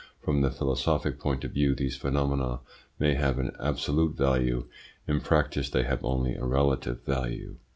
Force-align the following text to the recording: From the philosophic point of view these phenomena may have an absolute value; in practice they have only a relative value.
From 0.19 0.41
the 0.41 0.49
philosophic 0.49 1.19
point 1.19 1.43
of 1.43 1.51
view 1.51 1.75
these 1.75 1.95
phenomena 1.95 2.61
may 2.97 3.13
have 3.13 3.37
an 3.37 3.51
absolute 3.59 4.17
value; 4.17 4.65
in 5.07 5.19
practice 5.21 5.69
they 5.69 5.83
have 5.83 6.03
only 6.03 6.33
a 6.33 6.43
relative 6.43 7.03
value. 7.03 7.57